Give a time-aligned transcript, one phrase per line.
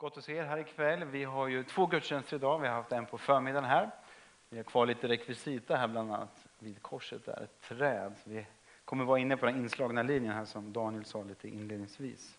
[0.00, 1.04] Gott att se er här ikväll.
[1.04, 2.58] Vi har ju två gudstjänster idag.
[2.58, 3.90] Vi har haft en på förmiddagen här.
[4.48, 8.14] Vi har kvar lite rekvisita här, bland annat vid korset där, ett träd.
[8.24, 8.46] Vi
[8.84, 12.38] kommer vara inne på den inslagna linjen här som Daniel sa lite inledningsvis.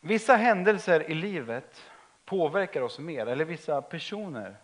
[0.00, 1.82] Vissa händelser i livet
[2.24, 4.56] påverkar oss mer, eller vissa personer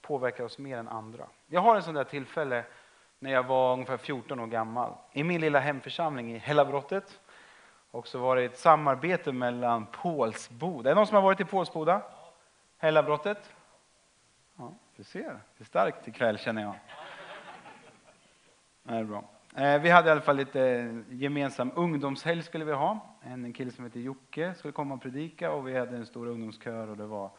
[0.00, 1.26] påverkar oss mer än andra.
[1.46, 2.64] Jag har en sån där tillfälle
[3.18, 7.20] när jag var ungefär 14 år gammal i min lilla hemförsamling i Hällabrottet.
[7.90, 10.90] Och så var det ett samarbete mellan Pålsboda.
[10.90, 12.02] Är det någon som har varit i Pålsboda?
[12.78, 13.54] Hällabrottet?
[14.56, 15.40] Ja, du ser.
[15.56, 16.74] Det är starkt ikväll känner jag.
[18.82, 19.24] Det är bra.
[19.56, 23.16] Eh, vi hade i alla fall lite eh, gemensam ungdomshelg skulle vi ha.
[23.22, 26.88] En kille som heter Jocke skulle komma och predika och vi hade en stor ungdomskör
[26.88, 27.30] och det var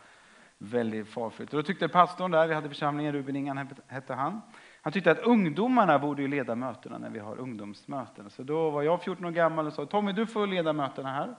[0.58, 1.54] väldigt farfyllt.
[1.54, 4.42] Och då tyckte pastorn där, vi hade församlingen, Ruben Ingan hette han,
[4.82, 8.30] han tyckte att ungdomarna borde ju leda mötena när vi har ungdomsmöten.
[8.30, 11.36] Så då var jag 14 år gammal och sa Tommy du får leda mötena här.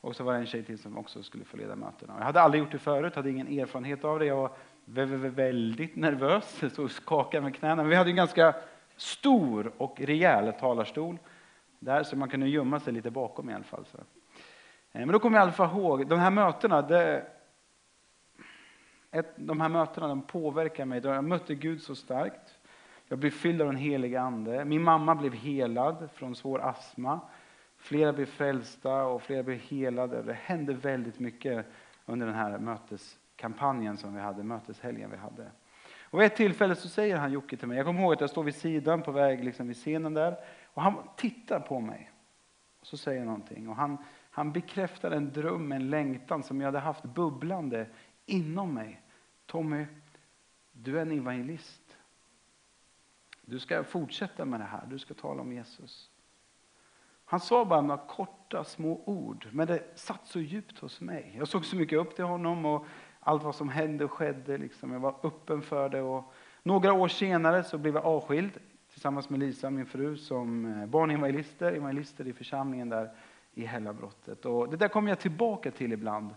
[0.00, 2.14] Och så var det en tjej till som också skulle få leda mötena.
[2.18, 4.26] Jag hade aldrig gjort det förut, hade ingen erfarenhet av det.
[4.26, 4.50] Jag
[4.84, 7.76] var väldigt nervös, så och skakade med knäna.
[7.76, 8.54] Men vi hade en ganska
[8.96, 11.18] stor och rejäl talarstol
[11.78, 13.84] där så man kunde gömma sig lite bakom i alla fall.
[13.92, 13.98] Så.
[13.98, 14.04] Eh,
[14.92, 17.26] men då kommer jag i alla fall ihåg, de här mötena, det,
[19.10, 21.00] ett, de här mötena de påverkar mig.
[21.04, 22.55] Jag mötte Gud så starkt.
[23.08, 24.64] Jag blev fylld av den helige Ande.
[24.64, 27.20] Min mamma blev helad från svår astma.
[27.76, 30.22] Flera blev frälsta och flera blev helade.
[30.22, 31.66] Det hände väldigt mycket
[32.06, 35.50] under den här möteskampanjen som vi hade, möteshelgen vi hade.
[36.10, 38.30] Och vid ett tillfälle så säger han Jocke till mig, jag kommer ihåg att jag
[38.30, 42.10] står vid sidan på väg liksom vid scenen där och han tittar på mig.
[42.80, 43.98] Och så säger han någonting och han,
[44.30, 47.86] han bekräftar en dröm, en längtan som jag hade haft bubblande
[48.26, 49.02] inom mig.
[49.46, 49.86] Tommy,
[50.72, 51.85] du är en evangelist.
[53.48, 56.10] Du ska fortsätta med det här, du ska tala om Jesus.
[57.24, 61.34] Han sa bara några korta små ord, men det satt så djupt hos mig.
[61.38, 62.86] Jag såg så mycket upp till honom och
[63.20, 64.58] allt vad som hände och skedde.
[64.58, 64.92] Liksom.
[64.92, 66.02] Jag var öppen för det.
[66.02, 68.58] Och några år senare så blev jag avskild
[68.92, 73.10] tillsammans med Lisa, min fru, som eh, barnevangelister, evangelister i församlingen där
[73.54, 74.44] i Hällabrottet.
[74.44, 76.34] Och det där kommer jag tillbaka till ibland.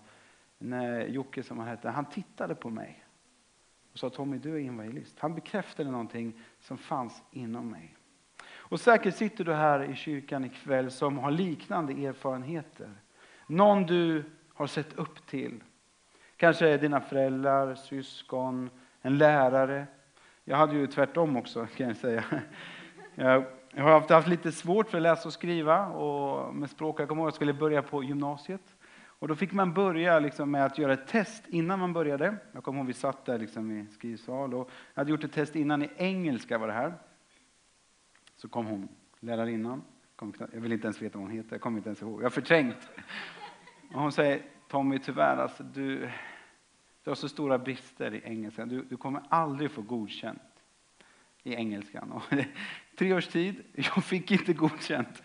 [0.58, 3.06] När Jocke, som han hette, han tittade på mig
[4.04, 5.20] och sa Tommy, du är evangelist.
[5.20, 7.96] Han bekräftade någonting som fanns inom mig.
[8.48, 12.90] Och säkert sitter du här i kyrkan ikväll som har liknande erfarenheter.
[13.48, 14.24] Någon du
[14.54, 15.64] har sett upp till.
[16.38, 18.70] Kanske dina föräldrar, syskon,
[19.02, 19.88] en lärare.
[20.44, 22.24] Jag hade ju tvärtom också kan jag säga.
[23.16, 27.00] Jag har haft, haft lite svårt för att läsa och skriva och med språk.
[27.00, 28.76] Jag kommer ihåg att jag skulle börja på gymnasiet.
[29.20, 32.36] Och då fick man börja liksom med att göra ett test innan man började.
[32.52, 35.56] Jag kommer ihåg vi satt där liksom i skrivsal och jag hade gjort ett test
[35.56, 36.94] innan i engelska var det här.
[38.36, 38.88] Så kom hon,
[39.20, 39.84] lärarinnan.
[40.38, 42.20] Jag vill inte ens veta vad hon heter, jag kommer inte ens ihåg.
[42.20, 42.90] Jag har förträngt.
[43.94, 46.10] Och hon säger, Tommy tyvärr alltså, du,
[47.04, 48.70] du har så stora brister i engelskan.
[48.70, 50.42] Du, du kommer aldrig få godkänt
[51.44, 52.12] i engelskan.
[52.12, 52.24] Och
[52.98, 55.24] tre års tid, jag fick inte godkänt.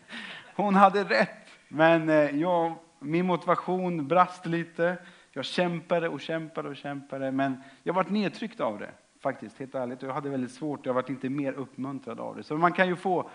[0.56, 4.96] Hon hade rätt, men eh, jag min motivation brast lite.
[5.32, 8.90] Jag kämpade och kämpade och kämpade, men jag varit nedtryckt av det.
[9.20, 10.02] Faktiskt, helt ärligt.
[10.02, 12.42] Jag hade väldigt svårt, jag varit inte mer uppmuntrad av det.
[12.42, 13.30] Så man kan ju få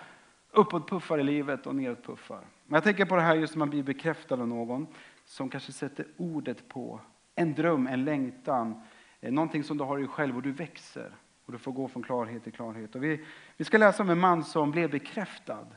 [0.51, 2.41] uppåtpuffar i livet och nedåtpuffar.
[2.65, 4.87] Men jag tänker på det här just när man blir bekräftad av någon
[5.25, 6.99] som kanske sätter ordet på
[7.35, 8.81] en dröm, en längtan,
[9.21, 11.11] eh, någonting som du har i dig själv och du växer.
[11.45, 12.95] Och du får gå från klarhet till klarhet.
[12.95, 13.25] Och vi,
[13.57, 15.67] vi ska läsa om en man som blev bekräftad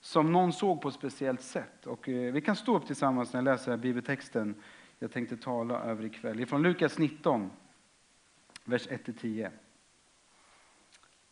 [0.00, 1.86] som någon såg på ett speciellt sätt.
[1.86, 4.54] Och eh, vi kan stå upp tillsammans när jag läser bibeltexten
[5.02, 6.46] jag tänkte tala över ikväll.
[6.46, 7.50] Från Lukas 19,
[8.64, 9.50] vers 1-10.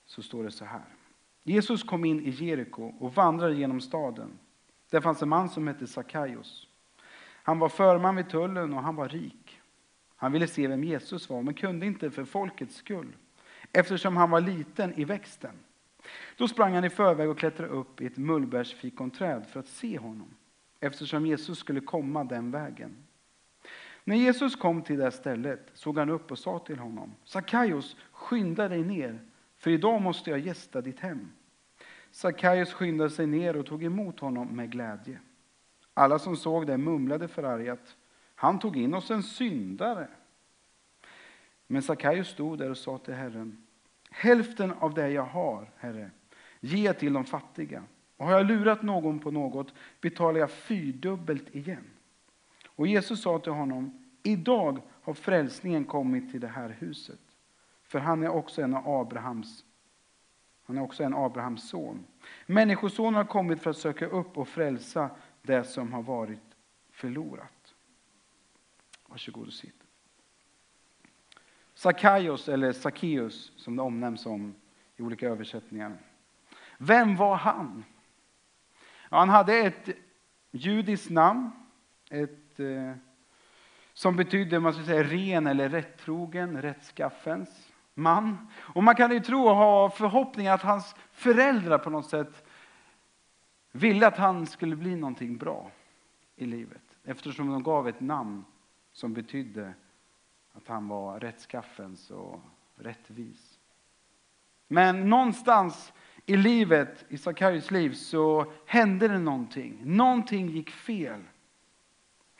[0.07, 0.85] Så står det så här.
[1.43, 4.39] Jesus kom in i Jeriko och vandrade genom staden.
[4.91, 6.67] Där fanns en man som hette Sackaios.
[7.43, 9.61] Han var förman vid tullen och han var rik.
[10.17, 13.17] Han ville se vem Jesus var, men kunde inte för folkets skull,
[13.73, 15.55] eftersom han var liten i växten.
[16.37, 20.35] Då sprang han i förväg och klättrade upp i ett mullbärsfikonträd för att se honom,
[20.81, 22.97] eftersom Jesus skulle komma den vägen.
[24.05, 28.69] När Jesus kom till det stället såg han upp och sa till honom, Sackaios, skynda
[28.69, 29.21] dig ner,
[29.57, 31.33] för idag måste jag gästa ditt hem.
[32.11, 35.21] Sackaios skyndade sig ner och tog emot honom med glädje.
[35.95, 37.97] Alla som såg det mumlade förargat,
[38.35, 40.09] han tog in oss en syndare.
[41.67, 43.67] Men Sackaios stod där och sa till Herren,
[44.11, 46.11] Hälften av det jag har, Herre,
[46.61, 47.85] ger till de fattiga.
[48.17, 51.85] Och har jag lurat någon på något betalar jag fyrdubbelt igen.
[52.67, 57.21] Och Jesus sa till honom, idag har frälsningen kommit till det här huset.
[57.83, 59.65] För han är också en av Abrahams
[60.69, 62.05] han är också en Abrahams son.
[62.47, 65.11] Människosonen har kommit för att söka upp och frälsa
[65.43, 66.57] det som har varit
[66.91, 67.75] förlorat.
[69.07, 69.78] Varsågod och sitt.
[71.79, 74.55] Sakaios, eller Sackeus som det omnämns om
[74.97, 75.99] i olika översättningar.
[76.79, 77.85] Vem var han?
[79.11, 79.89] Ja, han hade ett
[80.51, 81.51] judiskt namn,
[82.11, 82.93] ett, eh,
[83.93, 88.49] som betydde man ska säga, ren eller rättrogen, rättskaffens man.
[88.57, 92.47] Och man kan ju tro och ha förhoppningar att hans föräldrar på något sätt
[93.73, 95.71] ville att han skulle bli någonting bra
[96.37, 96.97] i livet.
[97.05, 98.45] Eftersom de gav ett namn
[98.93, 99.75] som betydde
[100.59, 102.41] att han var rättskaffens och
[102.77, 103.59] rättvis.
[104.69, 105.93] Men någonstans
[106.27, 109.81] i livet, i Sakarius liv, så hände det någonting.
[109.85, 111.21] Någonting gick fel.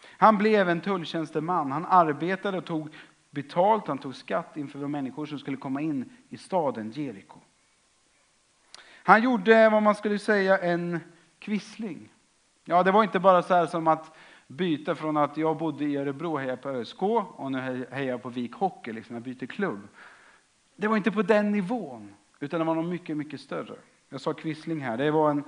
[0.05, 1.73] Han blev en tulltjänsteman.
[1.73, 2.95] Han arbetade och tog
[3.31, 7.41] betalt, han tog skatt inför de människor som skulle komma in i staden Jeriko.
[9.03, 11.01] Han gjorde vad man skulle säga en
[11.39, 12.09] kvissling.
[12.65, 14.17] Ja, det var inte bara så här som att
[14.49, 18.23] byta från att jag bodde i Örebro och hejade på ÖSK och nu hejar jag
[18.23, 19.89] på Vik Hockey, liksom jag byter klubb.
[20.77, 23.75] Det var inte på den nivån, utan det var något mycket, mycket större.
[24.09, 24.97] Jag sa quisling här.
[24.97, 25.45] Det var en,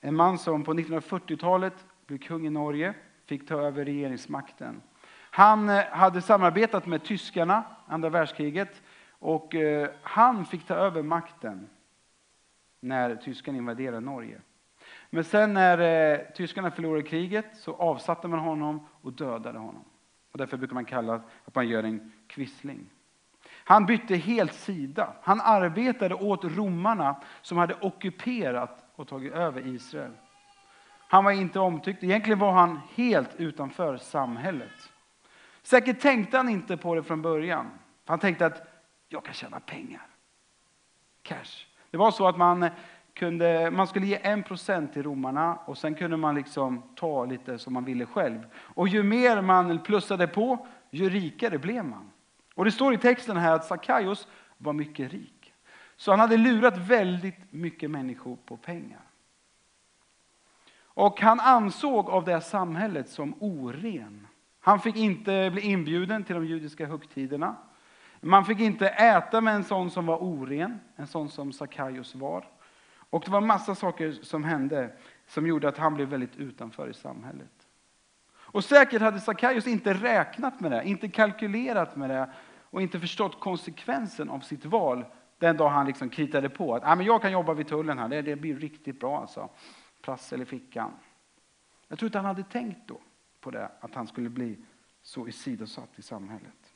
[0.00, 2.94] en man som på 1940-talet blev kung i Norge,
[3.26, 4.82] fick ta över regeringsmakten.
[5.30, 11.68] Han eh, hade samarbetat med tyskarna andra världskriget och eh, han fick ta över makten
[12.80, 14.40] när tyskarna invaderade Norge.
[15.14, 19.84] Men sen när eh, tyskarna förlorade kriget så avsatte man honom och dödade honom.
[20.32, 22.90] Och därför brukar man kalla att man gör en kvissling.
[23.48, 25.12] Han bytte helt sida.
[25.22, 30.12] Han arbetade åt romarna som hade ockuperat och tagit över Israel.
[31.08, 32.04] Han var inte omtyckt.
[32.04, 34.92] Egentligen var han helt utanför samhället.
[35.62, 37.70] Säkert tänkte han inte på det från början.
[38.06, 38.62] Han tänkte att
[39.08, 40.06] jag kan tjäna pengar.
[41.22, 41.66] Cash.
[41.90, 42.70] Det var så att man
[43.14, 47.58] kunde, man skulle ge en procent till romarna och sen kunde man liksom ta lite
[47.58, 48.46] som man ville själv.
[48.56, 52.10] Och ju mer man plussade på, ju rikare blev man.
[52.54, 54.28] Och det står i texten här att Sakaios
[54.58, 55.52] var mycket rik.
[55.96, 59.00] Så han hade lurat väldigt mycket människor på pengar.
[60.94, 64.26] Och han ansåg av det samhället som oren.
[64.60, 67.56] Han fick inte bli inbjuden till de judiska högtiderna.
[68.20, 72.44] Man fick inte äta med en sån som var oren, en sån som Sakaios var.
[73.12, 74.92] Och det var massa saker som hände
[75.26, 77.66] som gjorde att han blev väldigt utanför i samhället.
[78.32, 82.30] Och säkert hade Sackaios inte räknat med det, inte kalkylerat med det
[82.60, 85.04] och inte förstått konsekvensen av sitt val
[85.38, 88.08] den dag han liksom kritade på att ah, men jag kan jobba vid tullen här,
[88.08, 89.48] det, det blir riktigt bra alltså.
[90.02, 90.92] Prassel i fickan.
[91.88, 93.00] Jag tror inte han hade tänkt då
[93.40, 94.58] på det, att han skulle bli
[95.02, 96.72] så isidosatt i samhället.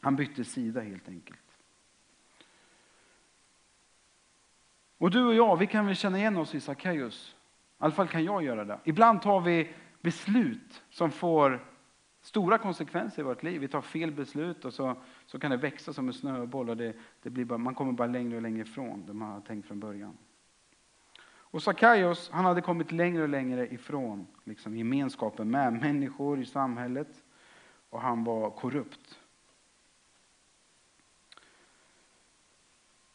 [0.00, 1.47] Han bytte sida helt enkelt.
[4.98, 7.36] Och du och jag, vi kan väl känna igen oss i Sackeus.
[7.80, 8.78] I alla fall kan jag göra det.
[8.84, 11.64] Ibland tar vi beslut som får
[12.20, 13.60] stora konsekvenser i vårt liv.
[13.60, 14.96] Vi tar fel beslut och så,
[15.26, 18.08] så kan det växa som en snöboll och det, det blir bara, man kommer bara
[18.08, 20.16] längre och längre ifrån det man har tänkt från början.
[21.50, 27.24] Och Sackaios, han hade kommit längre och längre ifrån liksom, gemenskapen med människor i samhället
[27.90, 29.18] och han var korrupt.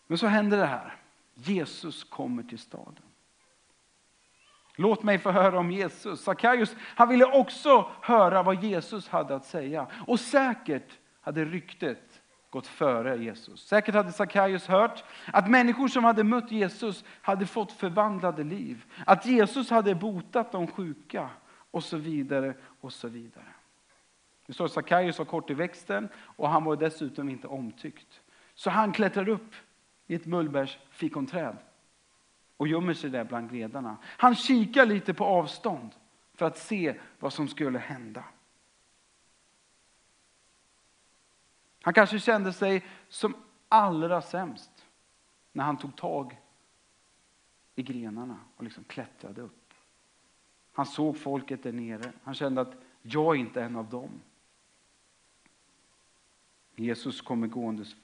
[0.08, 1.03] Men så hände det här.
[1.34, 3.04] Jesus kommer till staden.
[4.76, 6.22] Låt mig få höra om Jesus.
[6.22, 9.88] Sackaios, han ville också höra vad Jesus hade att säga.
[10.08, 13.68] Och säkert hade ryktet gått före Jesus.
[13.68, 18.86] Säkert hade Sackaios hört att människor som hade mött Jesus hade fått förvandlade liv.
[19.06, 21.30] Att Jesus hade botat de sjuka
[21.72, 23.54] och så vidare och så vidare.
[24.46, 28.22] Det står att Sackaios var kort i växten och han var dessutom inte omtyckt.
[28.56, 29.54] Så han klättrar upp
[30.08, 31.58] i ett mullbärsfikonträd
[32.58, 33.98] och gömmer sig där bland gredarna.
[34.04, 35.90] Han kikar lite på avstånd
[36.34, 38.24] för att se vad som skulle hända.
[41.82, 43.36] Han kanske kände sig som
[43.70, 44.86] allra sämst
[45.52, 46.42] när han tog tag
[47.76, 49.74] i grenarna och liksom klättrade upp.
[50.72, 52.14] Han såg folket där nere.
[52.24, 54.22] Han kände att jag är inte en av dem.
[56.76, 57.96] Jesus kommer gåendes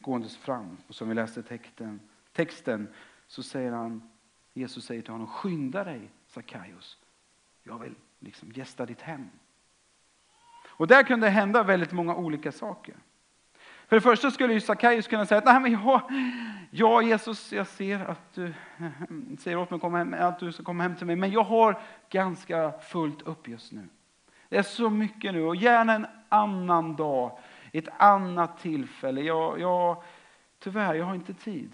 [0.00, 0.76] gåendes fram.
[0.88, 2.00] Och som vi läste texten,
[2.32, 2.88] texten
[3.26, 4.10] så säger han,
[4.52, 6.98] Jesus säger till honom, skynda dig Sackaios.
[7.62, 9.28] Jag vill liksom gästa ditt hem.
[10.66, 12.94] Och där kunde det hända väldigt många olika saker.
[13.86, 16.02] För det första skulle ju Sackaios kunna säga Nej, men jag,
[16.70, 18.54] ja, Jesus, jag ser att du
[19.38, 21.44] säger åt mig att komma hem, att du ska komma hem till mig, men jag
[21.44, 21.80] har
[22.10, 23.88] ganska fullt upp just nu.
[24.48, 27.38] Det är så mycket nu och gärna en annan dag
[27.78, 29.20] ett annat tillfälle.
[29.20, 30.02] Jag, jag,
[30.58, 31.72] tyvärr, jag har inte tid.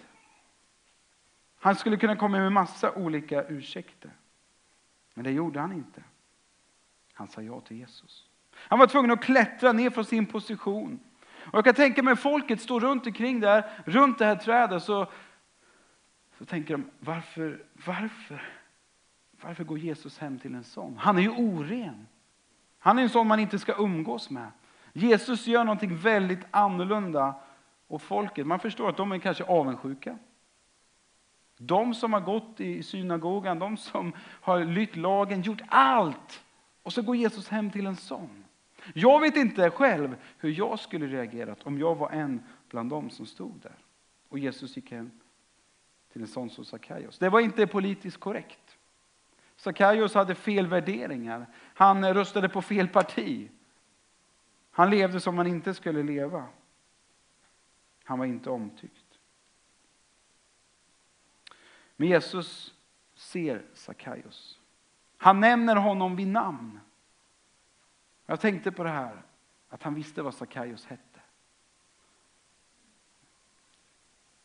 [1.59, 4.11] Han skulle kunna komma med massa olika ursäkter.
[5.15, 6.03] Men det gjorde han inte.
[7.12, 8.29] Han sa ja till Jesus.
[8.53, 11.00] Han var tvungen att klättra ner från sin position.
[11.47, 14.83] Och jag kan tänka mig folket står runt omkring där, runt det här trädet.
[14.83, 15.07] Så,
[16.38, 18.43] så tänker de, varför, varför,
[19.41, 20.97] varför går Jesus hem till en sån?
[20.97, 22.07] Han är ju oren.
[22.79, 24.50] Han är en sån man inte ska umgås med.
[24.97, 27.35] Jesus gör någonting väldigt annorlunda.
[27.88, 30.19] Och folket, man förstår att de är kanske avundsjuka.
[31.59, 36.45] De som har gått i synagogan, de som har lytt lagen, gjort allt.
[36.83, 38.45] Och så går Jesus hem till en sån.
[38.95, 43.26] Jag vet inte själv hur jag skulle reagerat om jag var en bland dem som
[43.26, 43.76] stod där.
[44.29, 45.11] Och Jesus gick hem
[46.12, 47.19] till en sån som Sackaios.
[47.19, 48.76] Det var inte politiskt korrekt.
[49.57, 51.47] Sackaios hade fel värderingar.
[51.75, 53.50] Han röstade på fel parti.
[54.76, 56.47] Han levde som han inte skulle leva.
[58.04, 59.18] Han var inte omtyckt.
[61.97, 62.75] Men Jesus
[63.14, 64.61] ser Sackaios.
[65.16, 66.80] Han nämner honom vid namn.
[68.26, 69.23] Jag tänkte på det här,
[69.68, 71.21] att han visste vad Sackaios hette.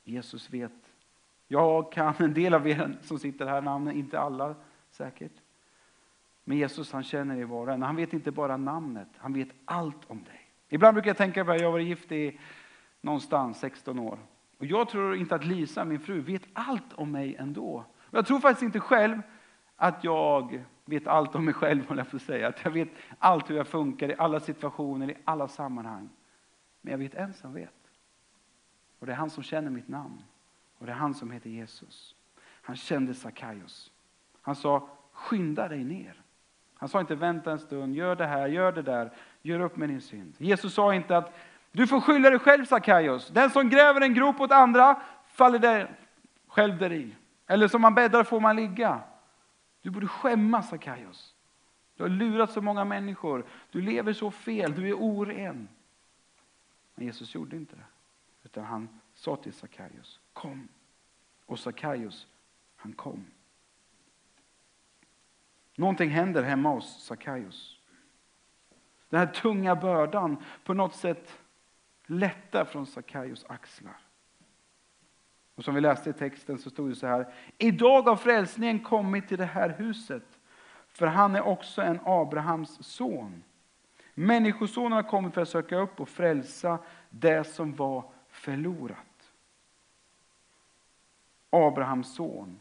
[0.04, 0.94] Jesus vet.
[1.48, 4.56] Jag kan en del av er som sitter här namnen, inte alla
[4.92, 5.41] säkert.
[6.44, 7.82] Men Jesus han känner dig var och en.
[7.82, 10.52] Han vet inte bara namnet, han vet allt om dig.
[10.70, 12.40] Ibland brukar jag tänka på, jag har varit gift i
[13.02, 14.20] någonstans 16 år.
[14.58, 17.86] Och jag tror inte att Lisa, min fru, vet allt om mig ändå.
[17.98, 19.22] Och jag tror faktiskt inte själv
[19.76, 22.48] att jag vet allt om mig själv, jag får säga.
[22.48, 26.10] Att jag vet allt hur jag funkar i alla situationer, i alla sammanhang.
[26.82, 27.74] Men jag vet en som vet.
[29.00, 30.24] Och det är han som känner mitt namn.
[30.78, 32.16] Och det är han som heter Jesus.
[32.42, 33.92] Han kände Sackaios.
[34.42, 36.22] Han sa, skynda dig ner.
[36.82, 39.12] Han sa inte vänta en stund, gör det här, gör det där,
[39.42, 40.36] gör upp med din synd.
[40.38, 41.38] Jesus sa inte att
[41.72, 43.28] du får skylla dig själv Sackaios.
[43.28, 45.96] Den som gräver en grop åt andra faller där,
[46.48, 47.16] själv där i.
[47.48, 49.00] Eller som man bäddar får man ligga.
[49.82, 51.36] Du borde skämmas Sackaios.
[51.98, 53.46] Du har lurat så många människor.
[53.72, 55.68] Du lever så fel, du är oren.
[56.96, 57.86] Men Jesus gjorde inte det.
[58.44, 60.68] Utan han sa till Sackaios, kom.
[61.46, 62.28] Och Sackaios,
[62.76, 63.26] han kom.
[65.82, 67.80] Någonting händer hemma hos Sackaios.
[69.10, 71.38] Den här tunga bördan på något sätt
[72.06, 73.98] lättar från Sackaios axlar.
[75.56, 77.34] Och som vi läste i texten så stod det så här.
[77.58, 80.40] Idag har frälsningen kommit till det här huset.
[80.88, 83.44] För han är också en Abrahams son.
[84.14, 89.34] Människosonen har kommit för att söka upp och frälsa det som var förlorat.
[91.50, 92.60] Abrahams son.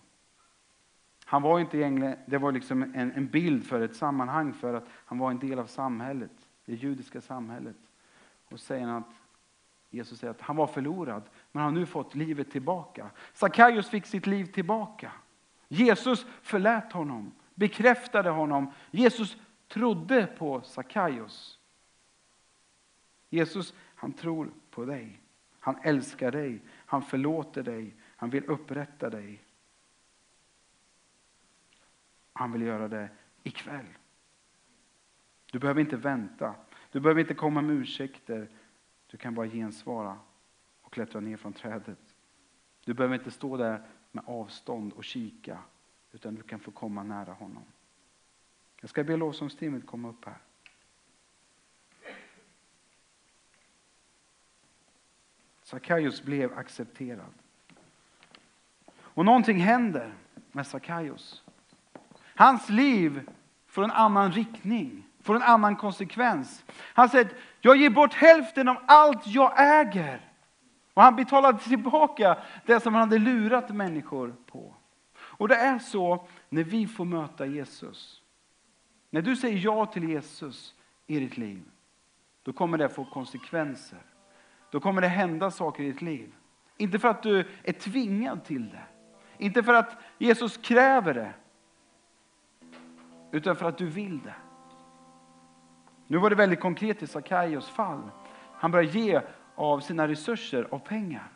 [1.31, 4.89] Han var inte egentligen, det var liksom en, en bild för ett sammanhang för att
[4.93, 6.31] han var en del av samhället,
[6.65, 7.77] det judiska samhället.
[8.45, 9.11] Och säger att
[9.91, 11.23] Jesus säger att han var förlorad,
[11.53, 13.11] men har nu fått livet tillbaka.
[13.33, 15.13] Sackaios fick sitt liv tillbaka.
[15.69, 18.73] Jesus förlät honom, bekräftade honom.
[18.91, 19.37] Jesus
[19.69, 21.59] trodde på Sackaios.
[23.29, 25.21] Jesus, han tror på dig.
[25.61, 29.45] Han älskar dig, han förlåter dig, han vill upprätta dig.
[32.41, 33.09] Han vill göra det
[33.43, 33.87] ikväll.
[35.53, 36.55] Du behöver inte vänta.
[36.91, 38.49] Du behöver inte komma med ursäkter.
[39.07, 40.19] Du kan bara gensvara
[40.81, 42.17] och klättra ner från trädet.
[42.85, 43.83] Du behöver inte stå där
[44.13, 45.59] med avstånd och kika,
[46.13, 47.65] utan du kan få komma nära honom.
[48.81, 50.39] Jag ska be lovsångsteamet komma upp här.
[55.63, 57.35] Sackaios blev accepterad.
[58.93, 60.15] Och någonting händer
[60.53, 61.45] med Sackaios.
[62.41, 63.29] Hans liv
[63.67, 66.65] får en annan riktning får en annan konsekvens.
[66.79, 70.21] Han säger, att jag ger bort hälften av allt jag äger.
[70.95, 74.75] Och han betalade tillbaka det som han hade lurat människor på.
[75.17, 78.23] Och det är så när vi får möta Jesus.
[79.11, 80.75] När du säger ja till Jesus
[81.07, 81.63] i ditt liv,
[82.43, 84.03] då kommer det få konsekvenser.
[84.71, 86.33] Då kommer det hända saker i ditt liv.
[86.77, 88.85] Inte för att du är tvingad till det.
[89.39, 91.33] Inte för att Jesus kräver det.
[93.33, 94.35] Utan för att du vill det.
[96.07, 98.11] Nu var det väldigt konkret i Sakaios fall.
[98.53, 99.21] Han började ge
[99.55, 101.33] av sina resurser, av pengar.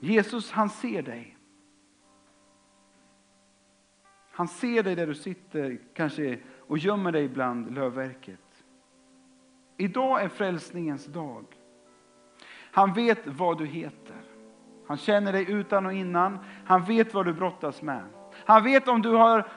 [0.00, 1.36] Jesus han ser dig.
[4.30, 8.64] Han ser dig där du sitter kanske och gömmer dig bland lövverket.
[9.76, 11.44] Idag är frälsningens dag.
[12.72, 14.35] Han vet vad du heter.
[14.86, 16.38] Han känner dig utan och innan.
[16.64, 18.02] Han vet vad du brottas med.
[18.44, 19.48] Han vet om du har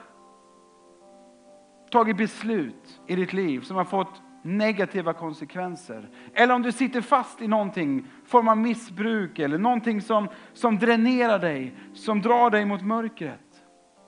[1.90, 6.08] tagit beslut i ditt liv som har fått negativa konsekvenser.
[6.34, 11.38] Eller om du sitter fast i någonting, form av missbruk eller någonting som, som dränerar
[11.38, 13.40] dig, som drar dig mot mörkret.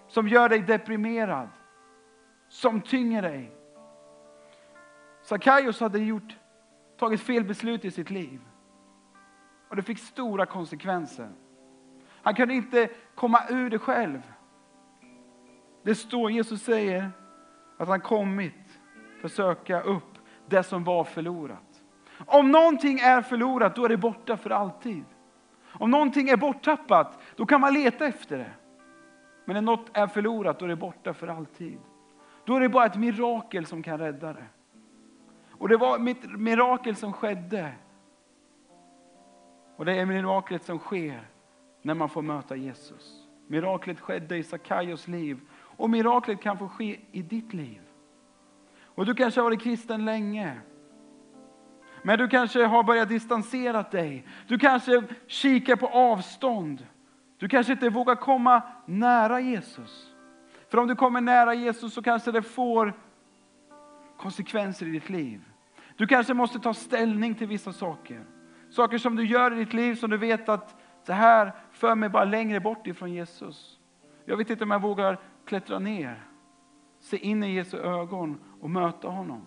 [0.08, 1.48] Som gör dig deprimerad,
[2.48, 3.52] som tynger dig.
[5.22, 6.36] Sackaios hade gjort,
[6.98, 8.40] tagit fel beslut i sitt liv.
[9.72, 11.28] Och det fick stora konsekvenser.
[12.22, 14.32] Han kunde inte komma ur det själv.
[15.82, 17.10] Det står, Jesus säger
[17.78, 18.78] att han kommit
[19.20, 21.82] för att söka upp det som var förlorat.
[22.26, 25.04] Om någonting är förlorat, då är det borta för alltid.
[25.64, 28.50] Om någonting är borttappat, då kan man leta efter det.
[29.44, 31.78] Men när något är förlorat, då är det borta för alltid.
[32.44, 34.46] Då är det bara ett mirakel som kan rädda det.
[35.50, 37.72] Och det var ett mirakel som skedde.
[39.82, 41.28] Och det är miraklet som sker
[41.82, 43.28] när man får möta Jesus.
[43.46, 47.80] Miraklet skedde i Sakaios liv och miraklet kan få ske i ditt liv.
[48.84, 50.60] Och du kanske har varit kristen länge.
[52.02, 54.26] Men du kanske har börjat distansera dig.
[54.46, 56.86] Du kanske kikar på avstånd.
[57.38, 60.14] Du kanske inte vågar komma nära Jesus.
[60.68, 62.94] För om du kommer nära Jesus så kanske det får
[64.16, 65.44] konsekvenser i ditt liv.
[65.96, 68.24] Du kanske måste ta ställning till vissa saker.
[68.72, 70.76] Saker som du gör i ditt liv som du vet att
[71.06, 73.80] det här för mig bara längre bort ifrån Jesus.
[74.24, 76.26] Jag vet inte om jag vågar klättra ner,
[76.98, 79.46] se in i Jesu ögon och möta honom.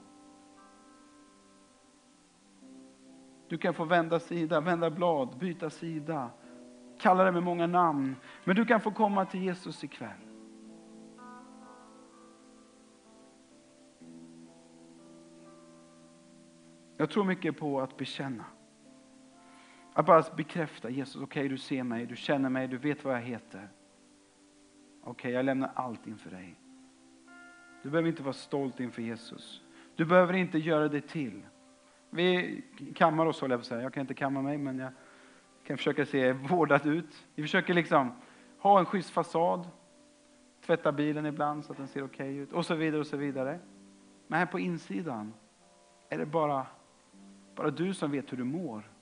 [3.47, 6.29] Du kan få vända sida, vända blad, byta sida,
[6.99, 8.15] kalla det med många namn.
[8.43, 10.09] Men du kan få komma till Jesus ikväll.
[16.97, 18.45] Jag tror mycket på att bekänna.
[19.97, 23.13] Att bara bekräfta Jesus, okej okay, du ser mig, du känner mig, du vet vad
[23.13, 23.69] jag heter.
[25.01, 26.55] Okej, okay, jag lämnar allt inför dig.
[27.83, 29.61] Du behöver inte vara stolt inför Jesus.
[29.95, 31.41] Du behöver inte göra det till.
[32.09, 32.61] Vi
[32.95, 33.81] kammar oss, håller jag på att säga.
[33.81, 34.91] Jag kan inte kamma mig, men jag
[35.63, 37.27] kan försöka se vårdad ut.
[37.35, 38.11] Vi försöker liksom
[38.59, 39.67] ha en schysst fasad,
[40.65, 43.17] tvätta bilen ibland så att den ser okej okay ut och så vidare och så
[43.17, 43.59] vidare.
[44.27, 45.33] Men här på insidan
[46.09, 46.65] är det bara,
[47.55, 48.94] bara du som vet hur du mår.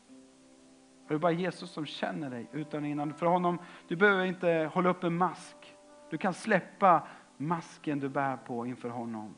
[1.14, 3.14] Det är bara Jesus som känner dig utan innan.
[3.14, 5.76] För honom, du behöver inte hålla upp en mask.
[6.10, 9.36] Du kan släppa masken du bär på inför honom.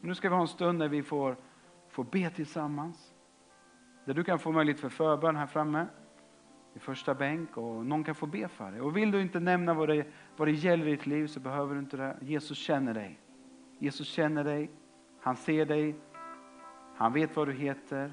[0.00, 1.36] Nu ska vi ha en stund där vi får,
[1.88, 3.14] får be tillsammans.
[4.04, 5.86] Där du kan få möjlighet för förbön här framme
[6.74, 8.80] i första bänk och någon kan få be för dig.
[8.80, 11.74] Och vill du inte nämna vad det, vad det gäller i ditt liv så behöver
[11.74, 12.16] du inte det.
[12.20, 13.18] Jesus känner dig.
[13.78, 14.70] Jesus känner dig,
[15.20, 15.96] han ser dig,
[16.96, 18.12] han vet vad du heter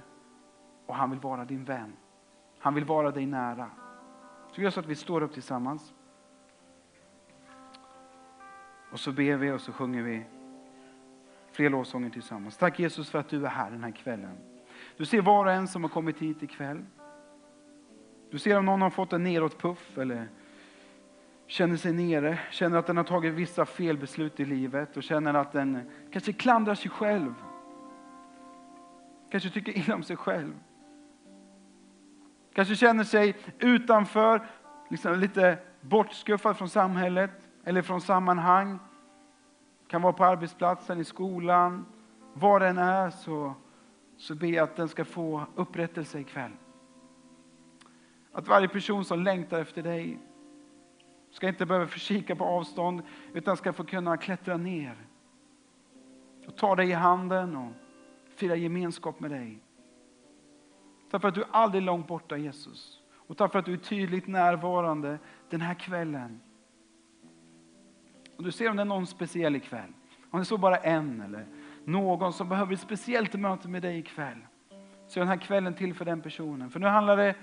[0.85, 1.93] och han vill vara din vän.
[2.61, 3.69] Han vill vara dig nära.
[4.51, 5.93] Så gör så att vi står upp tillsammans.
[8.91, 10.25] Och så ber vi och så sjunger vi
[11.51, 12.57] fler lovsånger tillsammans.
[12.57, 14.37] Tack Jesus för att du är här den här kvällen.
[14.97, 16.85] Du ser var och en som har kommit hit ikväll.
[18.31, 20.27] Du ser om någon har fått en nedåtpuff eller
[21.47, 25.51] känner sig nere, känner att den har tagit vissa felbeslut i livet och känner att
[25.51, 27.33] den kanske klandrar sig själv.
[29.31, 30.53] Kanske tycker illa om sig själv.
[32.53, 34.47] Kanske känner sig utanför,
[34.89, 37.31] liksom lite bortskuffad från samhället
[37.63, 38.79] eller från sammanhang.
[39.87, 41.85] Kan vara på arbetsplatsen, i skolan,
[42.33, 43.53] var den är så,
[44.17, 46.51] så ber jag att den ska få upprättelse ikväll.
[48.31, 50.19] Att varje person som längtar efter dig
[51.31, 53.01] ska inte behöva försika på avstånd
[53.33, 54.95] utan ska få kunna klättra ner
[56.47, 57.71] och ta dig i handen och
[58.35, 59.59] fira gemenskap med dig.
[61.11, 62.99] Tack för att du är aldrig långt borta Jesus.
[63.15, 65.19] Och tack för att du är tydligt närvarande
[65.49, 66.39] den här kvällen.
[68.37, 69.93] Och du ser om det är någon speciell ikväll.
[70.31, 71.45] Om det är så bara en eller
[71.85, 74.37] någon som behöver ett speciellt möte med dig ikväll.
[75.07, 76.69] Så är den här kvällen till för den personen.
[76.69, 77.35] För nu handlar det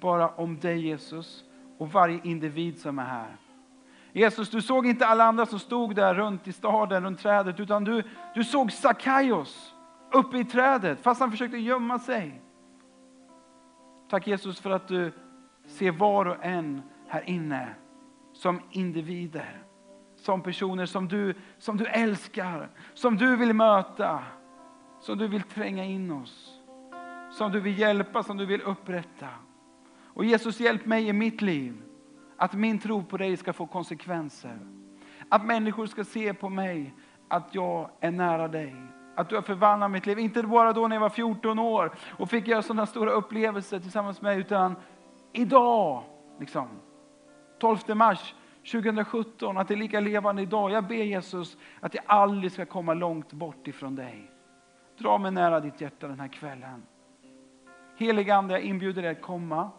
[0.00, 1.44] bara om dig Jesus
[1.78, 3.36] och varje individ som är här.
[4.12, 7.84] Jesus, du såg inte alla andra som stod där runt i staden, runt trädet, utan
[7.84, 8.02] du,
[8.34, 9.74] du såg Sackaios
[10.12, 12.43] uppe i trädet, fast han försökte gömma sig.
[14.08, 15.12] Tack Jesus för att du
[15.66, 17.74] ser var och en här inne
[18.32, 19.62] som individer.
[20.16, 24.22] Som personer som du, som du älskar, som du vill möta,
[25.00, 26.60] som du vill tränga in oss.
[27.30, 29.28] Som du vill hjälpa, som du vill upprätta.
[30.14, 31.82] Och Jesus hjälp mig i mitt liv
[32.36, 34.58] att min tro på dig ska få konsekvenser.
[35.28, 36.94] Att människor ska se på mig
[37.28, 38.76] att jag är nära dig.
[39.14, 40.18] Att du har förvandlat mitt liv.
[40.18, 44.22] Inte bara då när jag var 14 år och fick göra sådana stora upplevelser tillsammans
[44.22, 44.76] med mig, utan
[45.32, 46.02] idag.
[46.40, 46.68] Liksom.
[47.60, 48.34] 12 mars
[48.72, 50.70] 2017, att det är lika levande idag.
[50.70, 54.30] Jag ber Jesus att jag aldrig ska komma långt bort ifrån dig.
[54.98, 56.82] Dra mig nära ditt hjärta den här kvällen.
[57.96, 59.70] Helige Ande, jag inbjuder dig att komma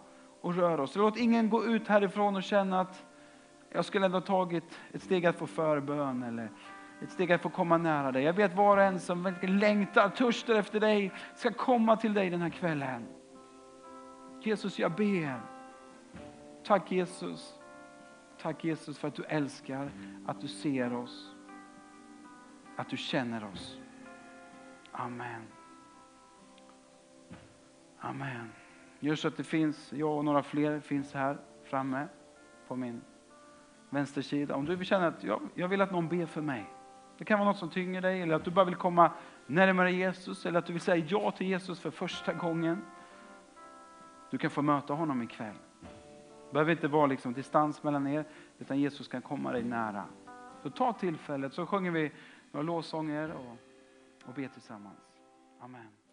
[0.41, 0.95] och röra oss.
[0.95, 3.05] Låt ingen gå ut härifrån och känna att
[3.71, 6.49] jag skulle ändå tagit ett steg att få förbön eller
[7.05, 8.23] ett steg att få komma nära dig.
[8.23, 12.29] Jag ber att var och en som längtar, törstar efter dig, ska komma till dig
[12.29, 13.05] den här kvällen.
[14.41, 15.41] Jesus, jag ber.
[16.63, 17.59] Tack Jesus.
[18.41, 19.91] Tack Jesus för att du älskar,
[20.27, 21.35] att du ser oss,
[22.75, 23.77] att du känner oss.
[24.91, 25.41] Amen.
[27.99, 28.51] Amen.
[28.99, 32.07] Gör så att det finns, jag och några fler finns här framme
[32.67, 33.01] på min
[33.89, 34.55] vänstersida.
[34.55, 36.74] Om du känner att jag, jag vill att någon ber för mig.
[37.17, 39.11] Det kan vara något som tynger dig eller att du bara vill komma
[39.47, 42.81] närmare Jesus eller att du vill säga ja till Jesus för första gången.
[44.31, 45.55] Du kan få möta honom ikväll.
[46.47, 48.25] Det behöver inte vara liksom distans mellan er
[48.59, 50.05] utan Jesus kan komma dig nära.
[50.63, 52.11] Så ta tillfället så sjunger vi
[52.51, 53.57] några lovsånger och,
[54.25, 54.99] och ber tillsammans.
[55.59, 56.04] Amen.